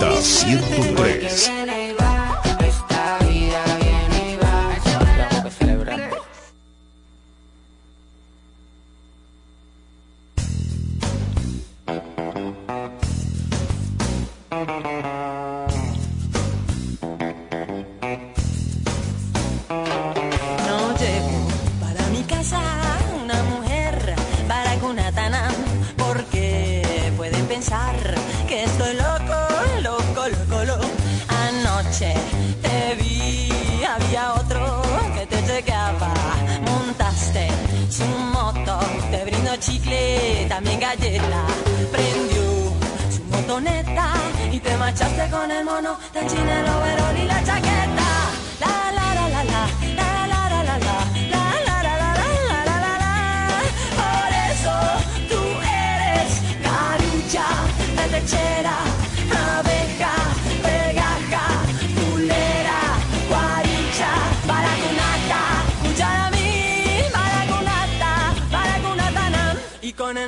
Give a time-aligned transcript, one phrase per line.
[0.00, 1.53] da 103.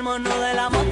[0.06, 0.85] enfermo, no del amor.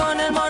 [0.00, 0.49] Con el mono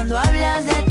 [0.00, 0.89] cuando hablas de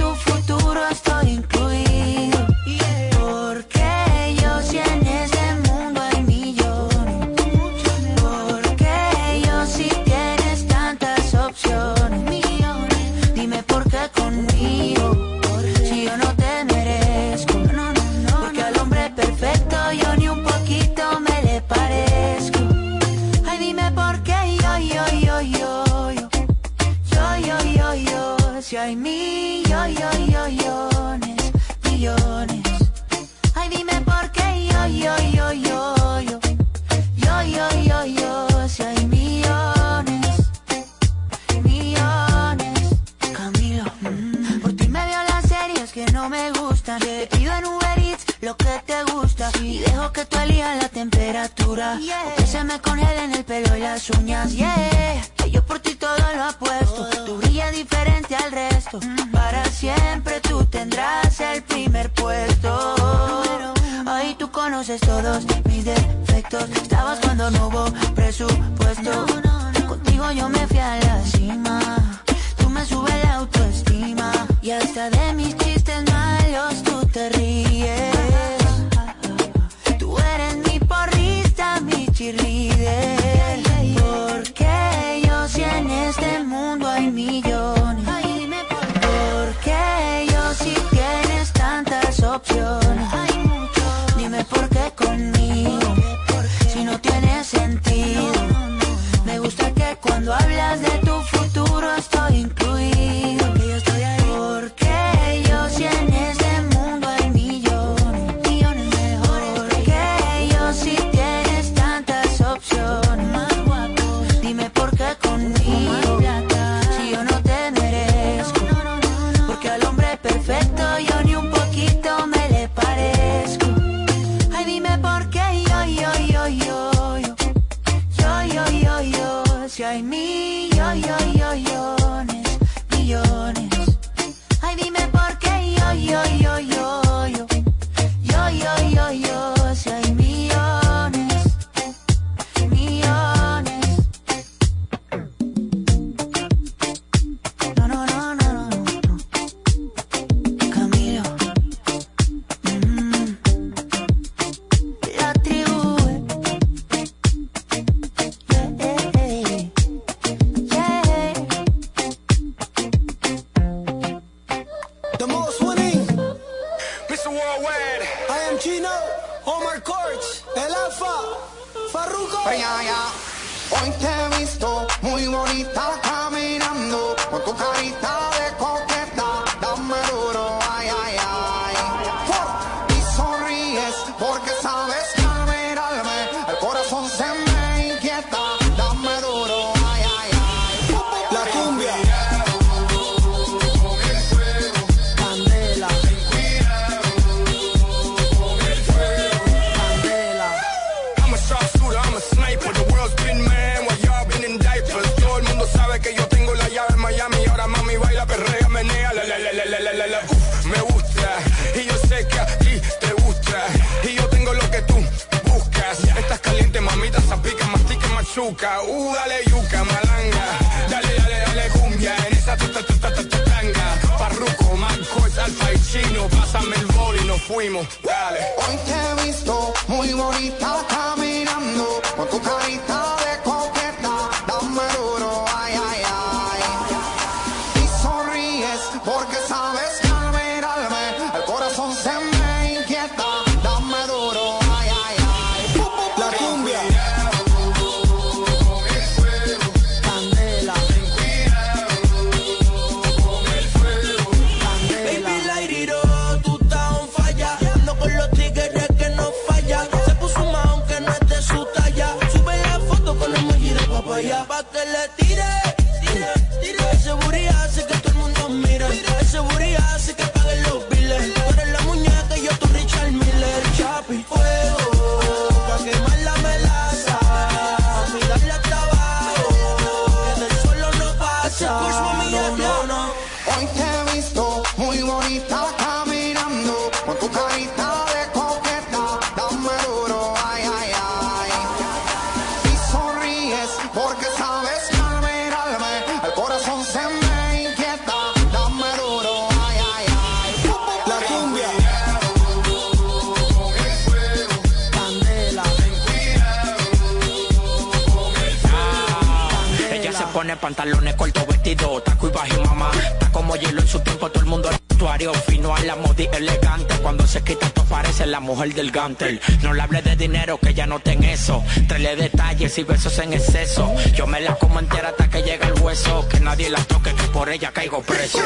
[310.70, 312.92] pantalones cortos, vestido, taco y bajo mamá.
[313.12, 316.94] Está como hielo en su tiempo, todo el mundo actuario fino a la modi elegante.
[317.02, 319.42] Cuando se quita, esto parece la mujer del gantel.
[319.64, 321.64] No le hable de dinero, que ya no ten eso.
[321.88, 323.96] Trele detalles y besos en exceso.
[324.14, 326.28] Yo me la como entera hasta que llega el hueso.
[326.30, 328.38] Que nadie la toque, que por ella caigo preso.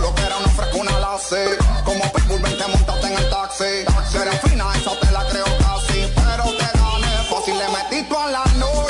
[0.00, 1.56] Lo que era una frescuna la sé.
[1.84, 3.84] Como Pitbull, vente montate en el taxi.
[4.10, 6.00] Que eres fina, esa te la creo casi.
[6.16, 8.87] Pero te gané fácil, le metí a la noche.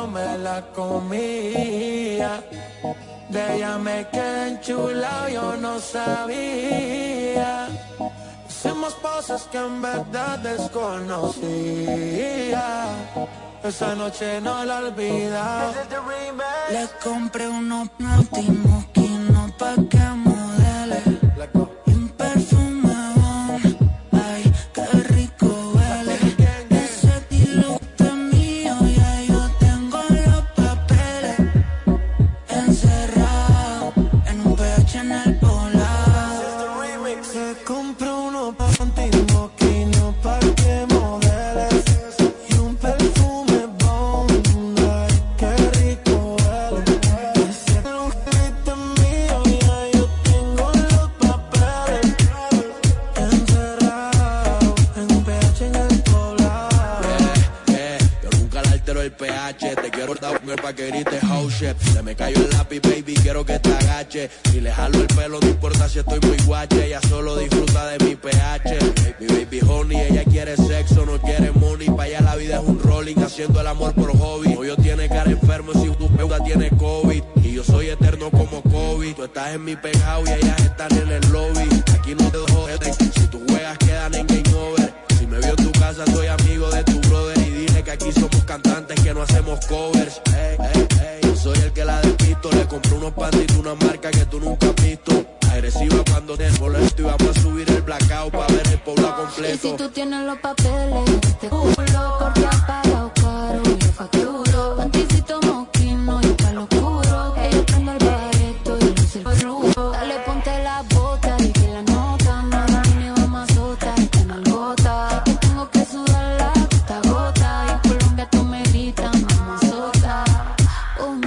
[0.07, 2.43] me la comía.
[3.29, 7.69] De ella me quedé enchulado, yo no sabía.
[8.49, 11.45] Hicimos cosas que en verdad desconocía.
[13.63, 15.73] Esa noche no la olvida.
[16.71, 19.77] Le compré unos últimos que no pa'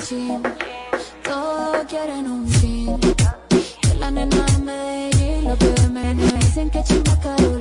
[0.02, 0.42] fin.
[1.24, 2.98] Todo quieren un fin.
[3.82, 7.61] Que la nena de Medellín, lo que me dicen que chimba Carolina.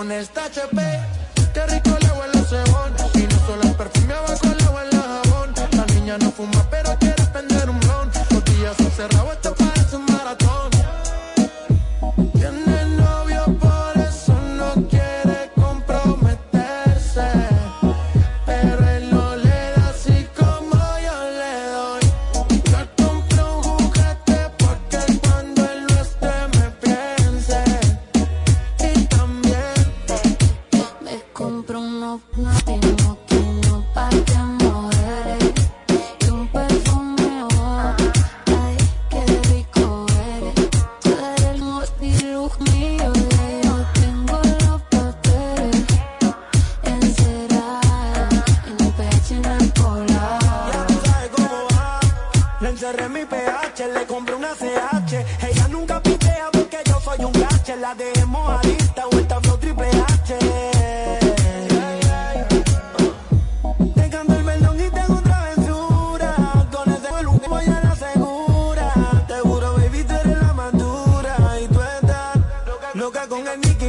[0.00, 0.59] con esta ch-
[73.30, 73.79] con el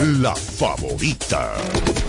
[0.00, 2.01] La favorita.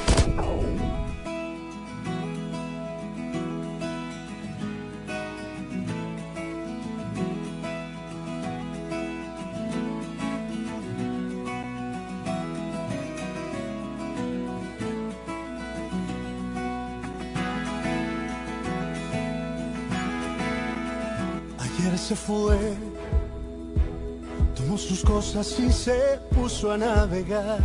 [25.35, 27.59] Y se puso a navegar.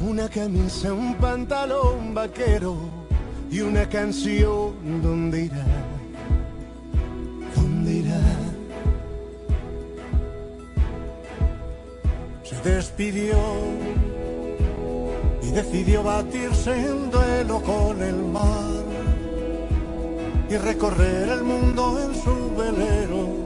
[0.00, 2.76] Una camisa, un pantalón vaquero
[3.50, 5.02] y una canción.
[5.02, 5.66] ¿Dónde irá?
[7.56, 8.20] ¿Dónde irá?
[12.44, 13.36] Se despidió
[15.42, 18.84] y decidió batirse en duelo con el mar
[20.48, 23.44] y recorrer el mundo en su velero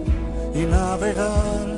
[0.55, 1.78] y navegar,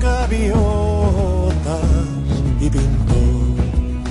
[0.00, 1.80] gaviotas
[2.60, 3.22] y pintó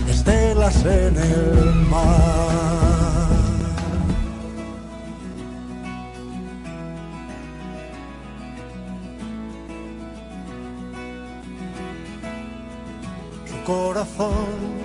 [0.09, 3.29] estelas en el mar.
[13.45, 14.79] Su corazón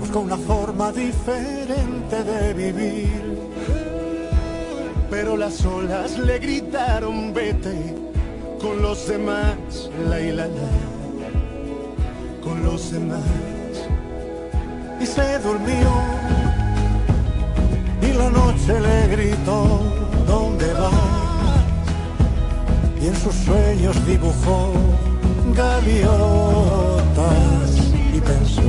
[0.00, 3.22] buscó una forma diferente de vivir.
[5.10, 8.11] Pero las olas le gritaron vete
[8.62, 10.70] con los demás, la y la la,
[12.42, 13.20] con los demás.
[15.00, 15.90] Y se durmió
[18.00, 19.80] y la noche le gritó,
[20.26, 20.92] ¿dónde vas?
[23.02, 24.72] Y en sus sueños dibujó
[25.54, 26.12] gaviotas
[28.14, 28.62] y pensó,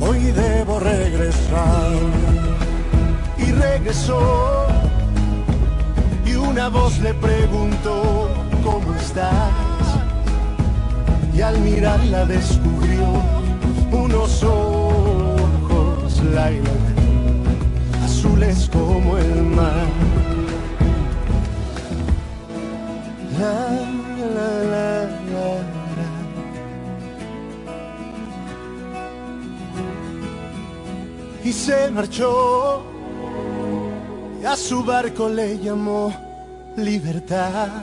[0.00, 1.92] hoy debo regresar.
[3.38, 4.66] Y regresó
[6.26, 9.52] y una voz le preguntó, ¿cómo estás?
[11.34, 13.04] Y al mirarla descubrió
[13.92, 19.86] unos ojos, la, la, la, azules como el mar.
[23.38, 23.54] La,
[24.34, 25.54] la, la.
[31.44, 32.82] Y se marchó
[34.40, 36.10] y a su barco le llamó
[36.76, 37.82] libertad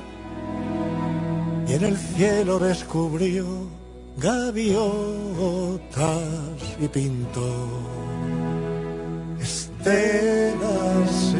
[1.71, 3.45] y en el cielo descubrió
[4.17, 4.81] gaviotas
[6.81, 7.55] y pintó
[9.39, 11.33] estelas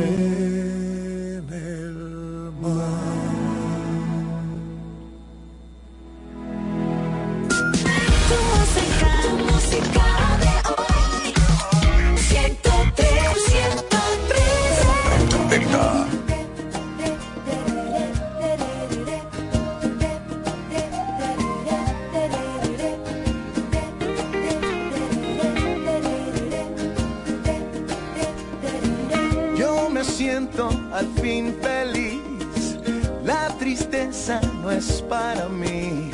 [33.42, 36.12] la tristeza no es para mí.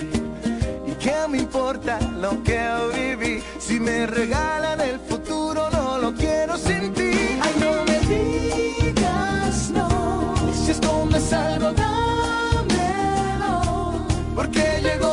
[0.89, 2.59] ¿Y qué me importa lo que
[2.95, 3.43] viví?
[3.59, 7.11] Si me regalan el futuro, no lo quiero sin ti.
[7.45, 9.87] Ay, no me digas no.
[10.61, 13.51] Si escondes algo, dámelo.
[14.35, 15.06] Porque llegó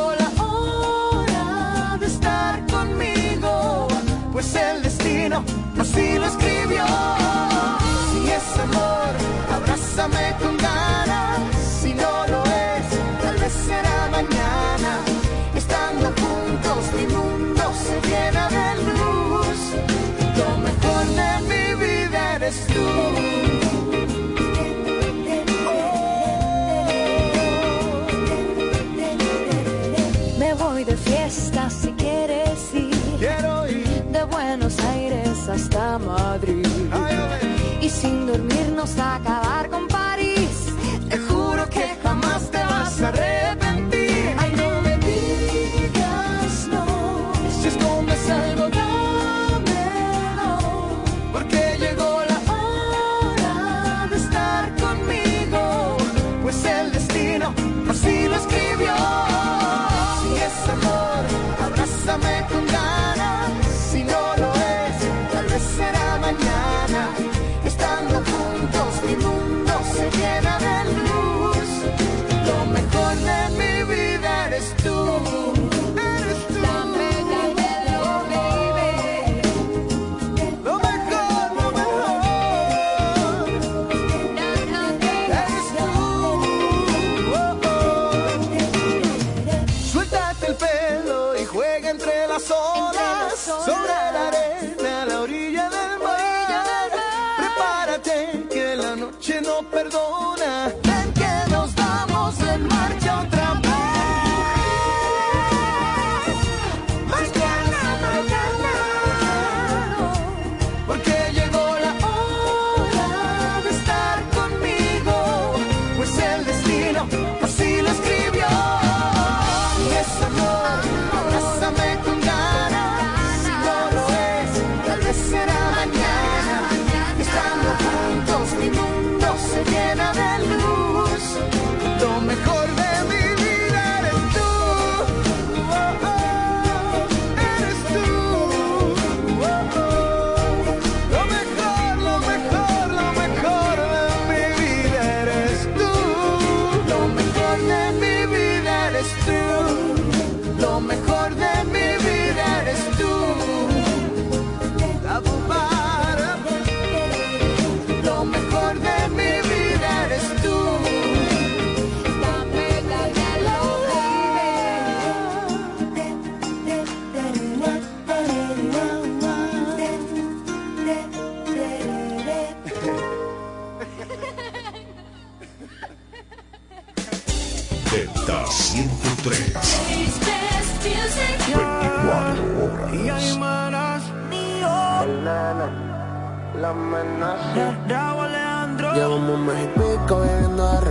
[38.04, 39.33] sin dormir nos saca.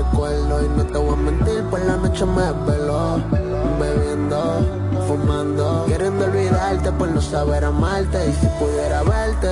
[0.03, 3.21] recuerdo y no te voy a mentir, por la noche me desvelo
[3.79, 9.51] Bebiendo, fumando, queriendo olvidarte por no saber amarte Y si pudiera verte,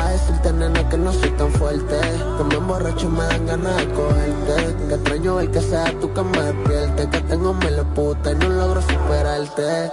[0.00, 1.98] a decirte nena que no soy tan fuerte
[2.38, 6.22] Que me emborracho me dan ganas de cogerte Que extraño el que sea tú que
[6.22, 9.90] me despierte Que tengo mil puta y no logro superarte.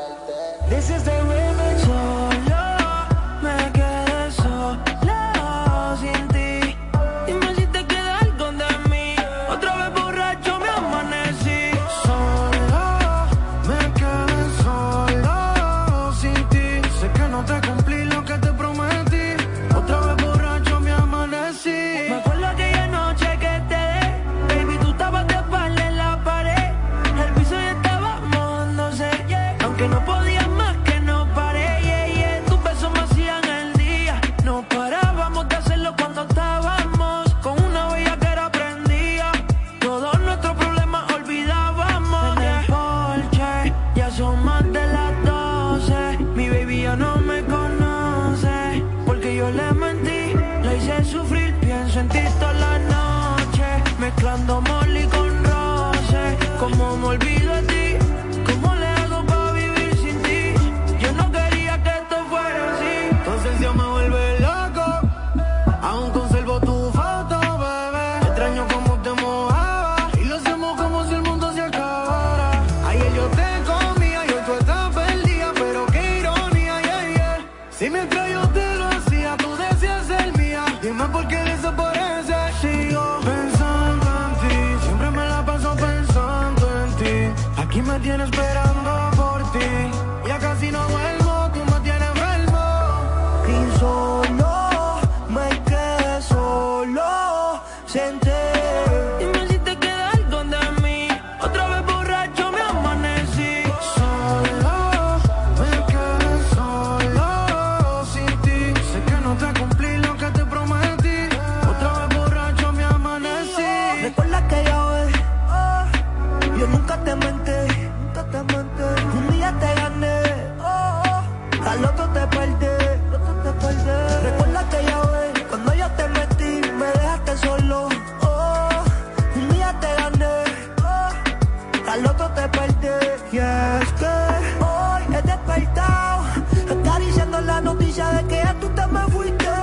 [137.53, 139.53] la noticia de que ya tú te me fuiste.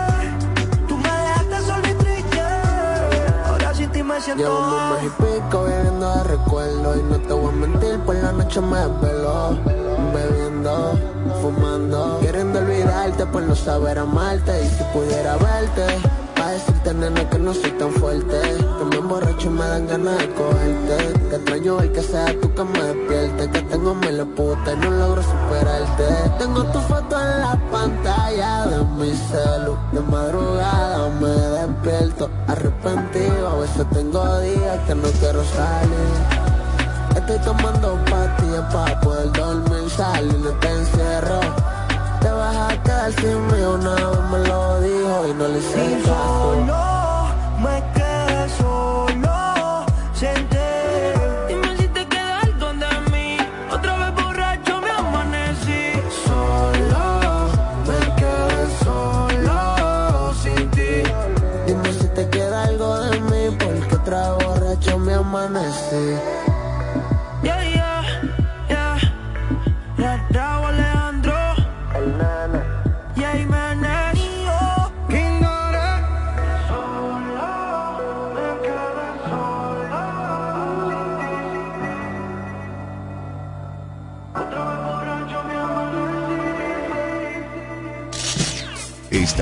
[0.88, 2.40] Tú me dejaste solo y triste.
[3.48, 4.42] Ahora sin ti me siento.
[4.42, 6.88] Llevo un mes y pico viviendo de recuerdo.
[7.00, 9.59] Y no te voy a mentir, por la noche me desveló.
[10.14, 10.98] Bebiendo,
[11.40, 12.20] fumando.
[12.20, 14.64] Queriendo olvidarte, por no saber amarte.
[14.64, 16.19] Y si pudiera verte
[16.51, 18.41] Pa' decirte, nena, que no soy tan fuerte.
[18.79, 20.97] Que me emborracho y me dan ganas de cogerte.
[21.29, 24.91] Que extraño y que sea tú que me despierte Que tengo mil puta y no
[24.91, 26.07] logro superarte.
[26.41, 29.77] Tengo tu foto en la pantalla de mi celu.
[29.93, 33.49] De madrugada me despierto arrepentido.
[33.49, 36.17] A veces tengo días que no quiero salir.
[37.15, 39.89] Estoy tomando pastillas para poder dormir.
[39.89, 41.69] Salir no te encierro
[42.20, 43.61] te vas a quedar sin mí.
[43.62, 46.56] Una vez me lo dijo y no le hice caso.
[46.66, 47.28] No
[47.64, 51.14] me quedé solo, senté.
[51.48, 53.37] Dime si te queda algo de mí.
[53.72, 55.83] Otra vez borracho me amanecí.
[56.26, 57.04] Solo,
[57.88, 60.92] me quedé solo sin ti.
[61.66, 66.50] Dime si te queda algo de mí, porque otra vez borracho me amanecí.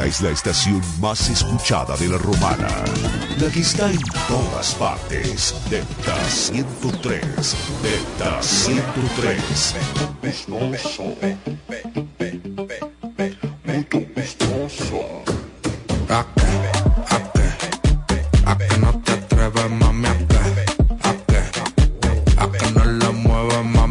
[0.05, 2.69] Es la estación más escuchada de la romana.
[3.39, 5.55] La que está en todas partes.
[5.69, 7.21] Delta 103.
[7.83, 9.75] Delta 103.
[16.09, 16.43] ¿A qué?
[17.11, 17.49] ¿A qué?
[18.47, 20.07] ¿A que no te atreves, mami?
[20.07, 20.39] ¿A qué?
[21.03, 21.43] ¿A qué?
[22.39, 23.88] ¿A que no la mueves, mami?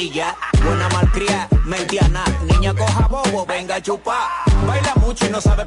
[0.00, 2.24] Buena malcria, mentiana.
[2.46, 4.30] Niña coja bobo, venga a chupar.
[4.66, 5.66] Baila mucho y no sabe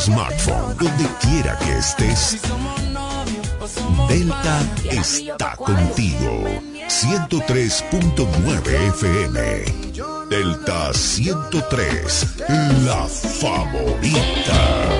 [0.00, 2.38] smartphone, donde quiera que estés.
[4.08, 6.44] Delta está contigo.
[6.88, 9.64] 103.9 FM.
[10.30, 12.26] Delta 103,
[12.84, 14.99] la favorita.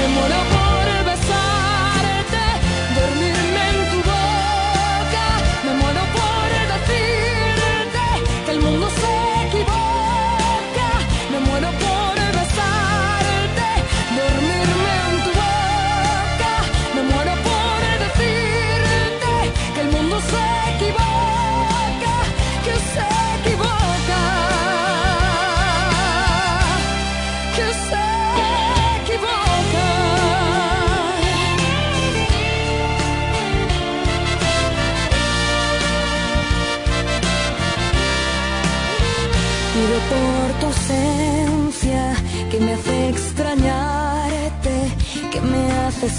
[0.00, 0.59] Me muero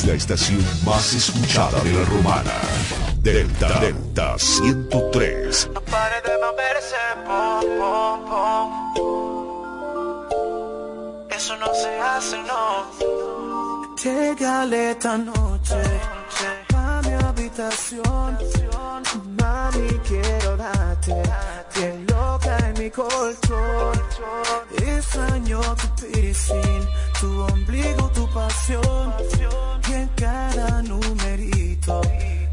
[0.00, 2.52] es la estación más escuchada de la romana.
[3.22, 5.70] Delta Delta 103.
[5.74, 6.96] No pare de moverse,
[7.26, 8.68] pom, pom, pom.
[11.30, 12.86] Eso no se hace, no.
[13.96, 15.76] Llegale esta noche
[19.38, 21.14] Mami, quiero darte.
[21.76, 24.02] Bien loca en mi colchón.
[24.78, 26.88] Extraño tu piercing,
[27.20, 29.12] tu ombligo, tu pasión.
[29.88, 32.00] Y en cada numerito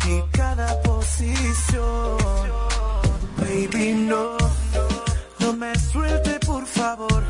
[0.06, 2.18] y cada posición.
[3.38, 4.36] Baby, no,
[5.40, 7.24] no me suelte por favor.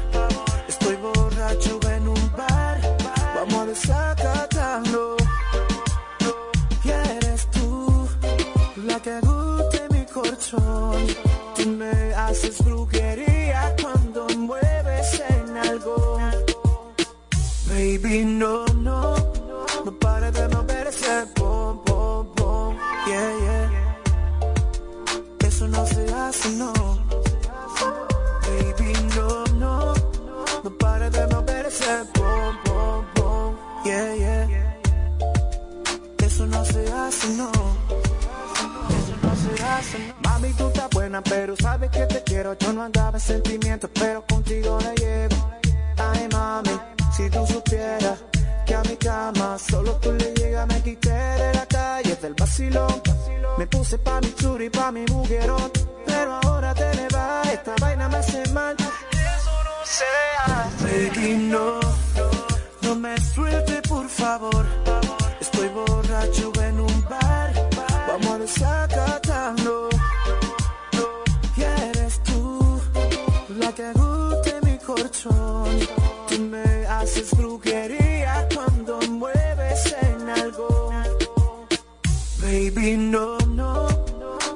[0.67, 2.81] Estoy borracho en un bar,
[3.35, 5.16] vamos a desacatarlo.
[9.01, 11.07] Que guste mi colchón.
[11.55, 16.17] Tú me haces brujería cuando mueves en algo.
[17.69, 19.15] Baby, no, no,
[19.85, 22.77] no pare de moverse, pom, pom, pom,
[23.07, 23.67] yeah, yeah.
[25.47, 26.86] Eso no se hace, no.
[41.23, 42.53] Pero sabes que te quiero.
[42.57, 45.35] Yo no andaba en sentimientos, pero contigo la llevo.
[45.97, 46.79] Ay, mami,
[47.15, 48.19] si tú supieras
[48.65, 53.01] que a mi cama solo tú le llegas, me quité de la calle, del vacilón.
[53.57, 55.71] Me puse pa' mi churi, pa' mi mujerón.
[56.05, 58.75] Pero ahora te me va, esta vaina me hace mal.
[58.77, 61.09] Eso no se hace.
[61.09, 61.79] Baby, no,
[62.81, 64.65] no me suelte, por favor.
[65.39, 66.51] Estoy borracho
[77.27, 80.91] haces brujería cuando mueves en algo.
[82.41, 83.87] Baby, no, no,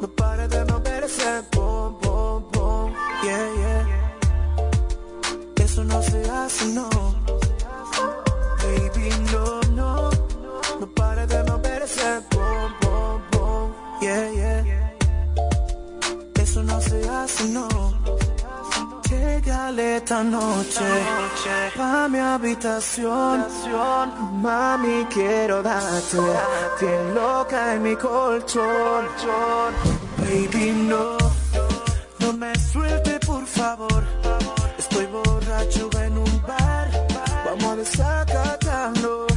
[0.02, 2.94] no pare de moverse, pom, pom, pom,
[3.24, 3.88] yeah, yeah.
[5.64, 7.11] Eso no se hace, no.
[19.98, 20.86] Esta noche
[21.78, 23.46] a mi habitación.
[24.42, 26.18] Mami, quiero darte
[26.80, 29.06] bien loca en mi colchón.
[30.18, 31.18] Baby, no,
[32.20, 34.04] no me suelte, por favor.
[34.78, 36.90] Estoy borracho en un bar.
[37.46, 39.28] Vamos a desacatarlo.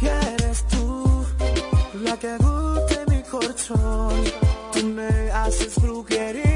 [0.00, 1.24] Y eres tú
[2.02, 4.24] la que guste mi colchón.
[4.72, 6.47] Tú me haces brujería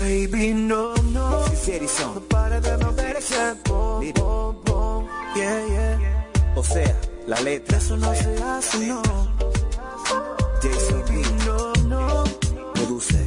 [0.00, 1.44] Baby, no, no.
[1.44, 5.06] No pare de moverse, pom, pom, pom.
[5.36, 6.26] Yeah, yeah.
[6.56, 6.96] O sea,
[7.26, 7.76] la letra.
[7.76, 9.02] Eso no se hace, no.
[10.62, 12.24] Jason Baby, no, no.
[12.72, 13.18] produce.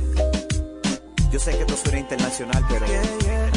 [1.32, 3.52] Yo sé que esto suena internacional, pero Yeah, yeah.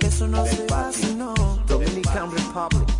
[0.00, 1.34] Eso no se hace, no.
[1.66, 2.91] Dominican Republic.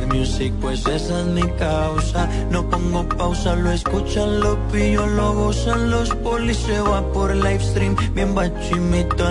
[0.00, 2.28] Music pues esa es mi causa.
[2.50, 6.56] No pongo pausa, lo escuchan, lo pillo, lo gozan los polis.
[6.56, 9.28] Se va por live stream, bien bachimito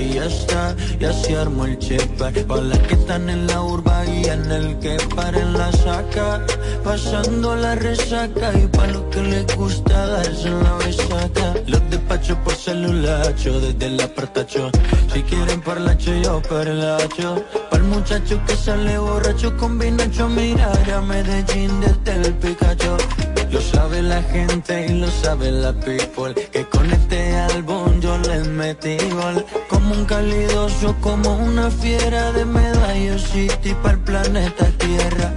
[0.00, 2.30] y ya está, ya se armó el chepa.
[2.48, 6.44] Para las que están en la urba y en el que paren la saca.
[6.84, 8.52] Pasando la resaca.
[8.58, 14.00] Y para los que les gusta darse la besaca Los despacho por celulacho desde el
[14.00, 14.70] apartacho.
[15.12, 21.00] Si quieren parlacho yo parlacho Para el muchacho que sale borracho con vinacho Mirar a
[21.02, 22.96] Medellín desde el Pikachu
[23.50, 26.34] lo sabe la gente y lo sabe la people.
[26.52, 29.44] Que con este álbum yo les metí gol
[29.90, 35.32] Como un calidoso, como una fiera de Medallo City para el planeta Tierra.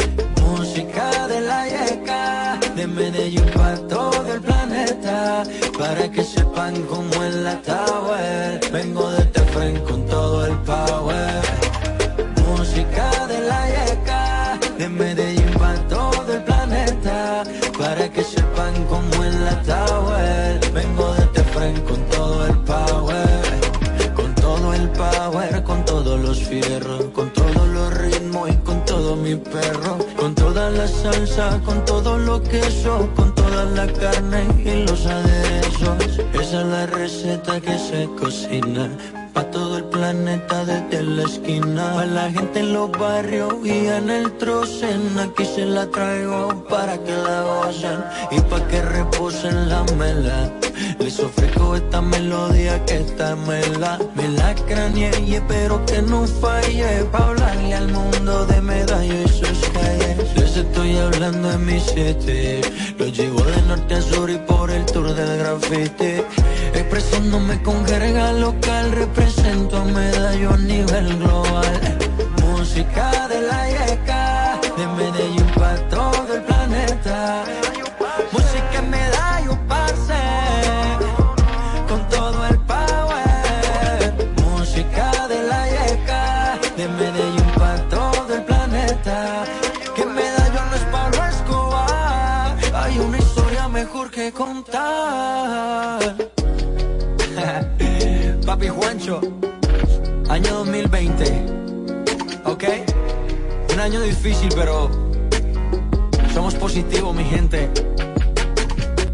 [0.46, 5.44] Música de la yeca De Medellín para todo el planeta
[5.80, 8.60] Para que sepan cómo es la tower.
[8.72, 10.93] Vengo de Tefren con todo el power
[30.18, 36.20] Con toda la salsa, con todo lo queso Con toda la carne y los aderezos.
[36.34, 38.90] Esa es la receta que se cocina
[39.34, 41.94] Pa' todo el planeta desde la esquina.
[41.96, 46.98] Pa' la gente en los barrios y en el trocen Aquí se la traigo para
[47.04, 50.52] que la gocen Y pa' que reposen la mela.
[51.00, 57.04] Les ofrezco esta melodía que está mela Me la craneé y espero que no falle
[57.12, 58.13] Pa' hablarle al mundo
[61.24, 62.62] hablando en mi city.
[62.98, 66.22] Los llevo de norte a sur y por el tour del graffiti.
[66.74, 71.98] Expresándome con jerga local Represento a medallo a nivel global.
[72.42, 75.43] Música de la yeca De Medellín
[98.64, 99.20] Papi Juancho,
[100.30, 101.24] año 2020,
[102.46, 102.64] ¿ok?
[103.74, 104.90] Un año difícil, pero
[106.34, 107.70] somos positivos, mi gente.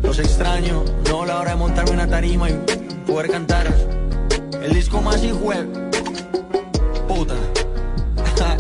[0.03, 2.59] Los extraño, no la hora de montarme una tarima y
[3.07, 3.73] poder cantar
[4.61, 5.51] el disco más hijo
[7.07, 7.33] puta.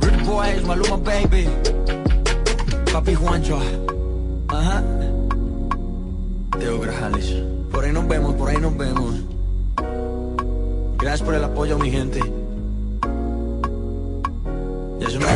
[0.00, 1.46] Rude Boys, Maluma Baby,
[2.90, 3.60] Papi Juancho,
[4.48, 4.82] ajá.
[6.58, 7.34] Teo Grajales.
[7.70, 9.31] Por ahí nos vemos, por ahí nos vemos.
[11.12, 12.20] Gracias por el apoyo, mi gente.
[14.98, 15.26] Ya es una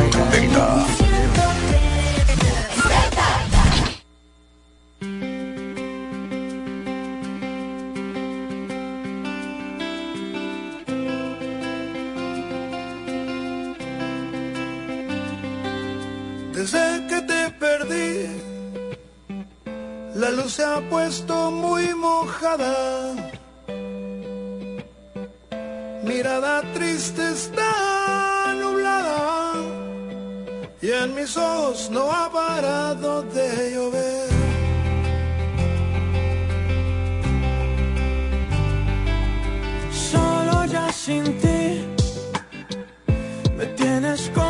[44.17, 44.46] tienes como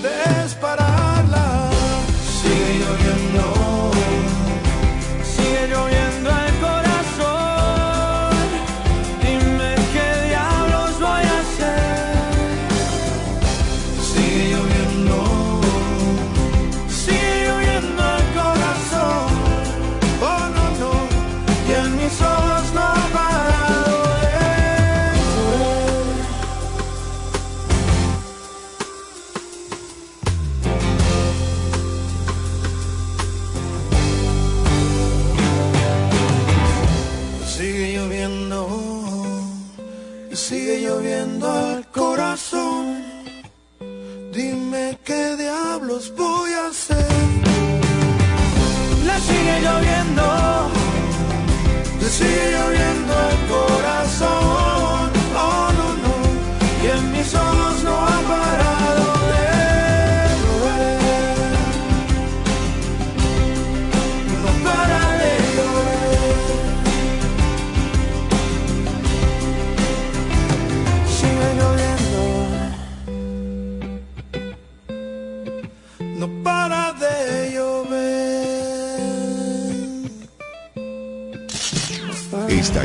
[0.00, 0.87] puedes pararla.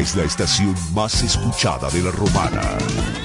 [0.03, 2.61] Es la estación más escuchada de la romana.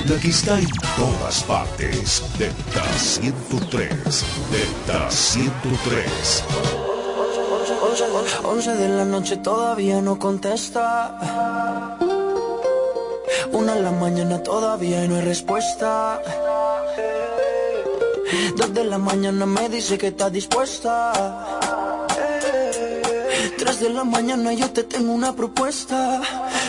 [0.06, 2.22] La que está en todas partes.
[2.38, 3.88] Delta 103.
[4.52, 6.44] Delta 103.
[8.44, 11.98] 11 de la noche todavía no contesta.
[13.50, 16.22] Una de la mañana todavía no hay respuesta.
[18.56, 21.12] Dos de la mañana me dice que está dispuesta.
[23.58, 26.47] Tres de la mañana yo te tengo una propuesta.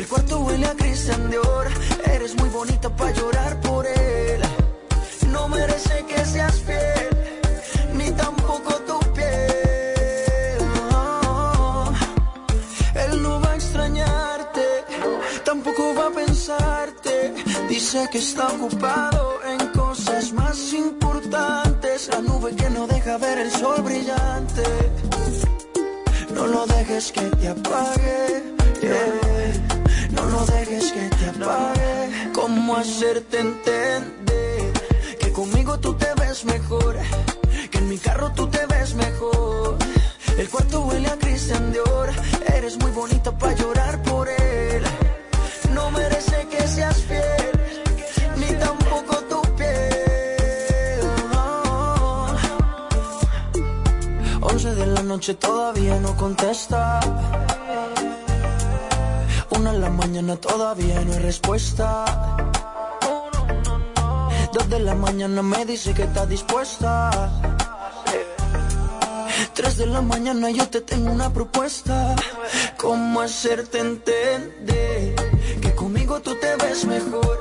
[0.00, 1.66] El cuarto huele a Christian Dior.
[2.10, 4.40] Eres muy bonita para llorar por él.
[5.28, 7.10] No merece que seas fiel,
[7.92, 10.58] ni tampoco tu piel.
[10.90, 11.92] No.
[12.94, 14.66] Él no va a extrañarte,
[15.44, 17.34] tampoco va a pensarte.
[17.68, 22.08] Dice que está ocupado en cosas más importantes.
[22.08, 24.64] La nube que no deja ver el sol brillante.
[26.34, 28.50] No lo dejes que te apague.
[28.82, 29.69] yeah.
[30.12, 32.32] No lo dejes que te apague.
[32.34, 34.72] ¿Cómo hacerte entender
[35.20, 36.96] que conmigo tú te ves mejor?
[37.70, 39.76] Que en mi carro tú te ves mejor.
[40.38, 42.10] El cuarto huele a Christian Dior.
[42.54, 44.82] Eres muy bonita para llorar por él.
[45.74, 47.52] No merece que seas fiel,
[48.36, 51.00] ni tampoco tu piel.
[54.40, 57.00] 11 de la noche todavía no contesta.
[59.60, 62.06] Una en la mañana todavía no hay respuesta.
[64.54, 67.10] Dos de la mañana me dice que está dispuesta.
[69.52, 72.16] Tres de la mañana yo te tengo una propuesta.
[72.78, 75.14] ¿Cómo hacerte entender
[75.60, 77.38] que conmigo tú te ves mejor?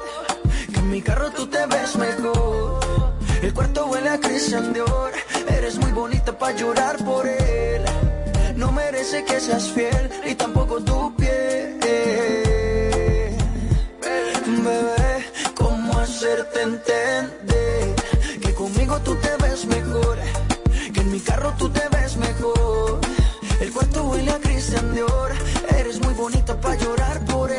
[0.73, 2.81] Que en mi carro tú te ves mejor.
[3.41, 5.13] El cuarto huele a Christian Dior.
[5.47, 7.85] Eres muy bonita para llorar por él.
[8.59, 11.79] No merece que seas fiel, ni tampoco tu piel.
[14.65, 17.95] Bebé, ¿cómo hacer hacerte entender
[18.41, 20.17] que conmigo tú te ves mejor,
[20.93, 22.99] que en mi carro tú te ves mejor.
[23.61, 25.31] El cuarto huele a Christian Dior,
[25.77, 27.58] eres muy bonita para llorar por él.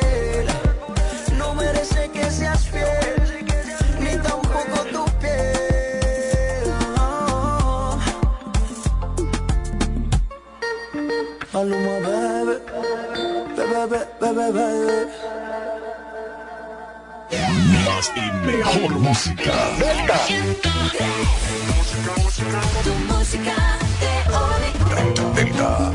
[18.00, 19.52] Más y mejor música.
[22.82, 23.54] Tu música
[24.00, 25.34] de hoy.
[25.34, 25.92] Delta.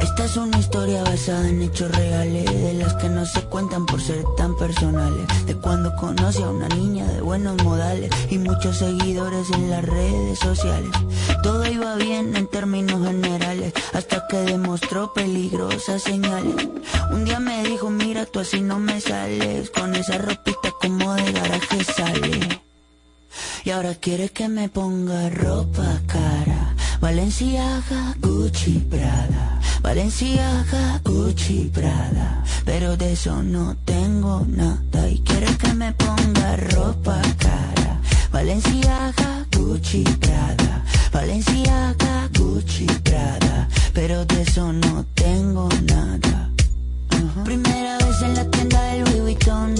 [0.00, 4.02] Esta es una historia basada en hechos reales, de las que no se cuentan por
[4.02, 5.46] ser tan personales.
[5.46, 10.38] De cuando conocí a una niña de buenos modales y muchos seguidores en las redes
[10.40, 10.90] sociales.
[11.44, 16.68] Todo iba bien en términos generales, hasta que demostró peligrosas señales.
[17.12, 21.32] Un día me dijo, mira, tú así no me sales, con esa ropita como de
[21.32, 22.62] garaje sale.
[23.62, 26.74] Y ahora quiere que me ponga ropa cara.
[27.00, 29.60] Valenciaga, Gucci, Prada.
[29.82, 32.42] Valenciaga, Gucci, Prada.
[32.64, 35.10] Pero de eso no tengo nada.
[35.10, 38.00] Y quiere que me ponga ropa cara.
[38.34, 40.82] Valenciaga, Gucci, Prada.
[41.12, 43.68] Valenciaga, Gucci, Prada.
[43.92, 46.50] Pero de eso no tengo nada.
[47.44, 49.74] Primera vez en la tienda del Louis Vuitton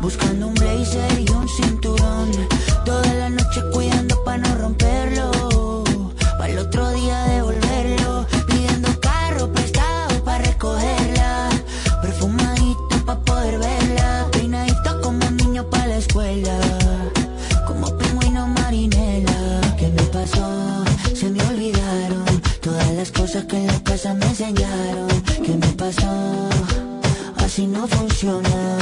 [0.00, 2.30] Buscando un blazer y un cinturón
[2.84, 4.87] Toda la noche cuidando para no romperlo
[23.46, 25.08] que en la casa me enseñaron.
[25.44, 26.48] ¿Qué me pasó?
[27.36, 28.78] Así no funciona.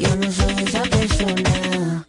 [0.00, 2.06] Yo no soy esa persona.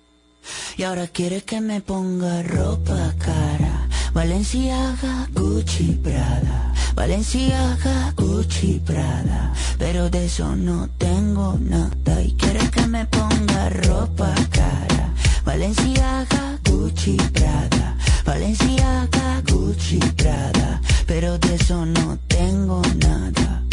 [0.77, 3.87] Y ahora quiere que me ponga ropa cara.
[4.13, 6.73] Valenciaga, Gucci, Prada.
[6.95, 9.53] Valenciaga, Gucci, Prada.
[9.77, 12.21] Pero de eso no tengo nada.
[12.21, 15.13] Y quiere que me ponga ropa cara.
[15.45, 17.96] Valenciaga, Gucci, Prada
[18.27, 23.63] Valenciaga, Gucci, Prada Pero de eso no tengo nada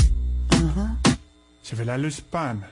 [1.65, 1.97] Je vais la
[2.31, 2.63] pan.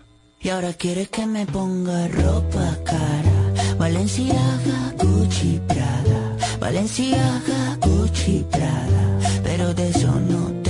[0.41, 3.77] Y ahora quiere que me ponga ropa cara.
[3.79, 6.37] Valenciaga, Gucci, Prada.
[6.61, 9.19] Valenciaga, Gucci, Prada.
[9.43, 10.62] Pero de eso no tengo